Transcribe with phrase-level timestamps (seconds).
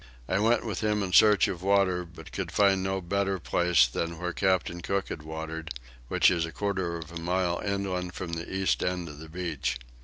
[0.27, 4.17] I went with him in search of water but could find no better place than
[4.17, 5.69] where Captain Cook had watered,
[6.07, 9.77] which is a quarter of a mile inland from the east end of the beach.